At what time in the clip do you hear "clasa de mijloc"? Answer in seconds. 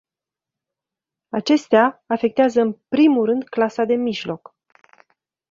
3.49-4.55